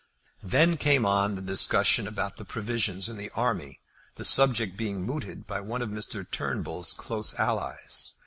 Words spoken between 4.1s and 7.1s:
the subject being mooted by one of Mr. Turnbull's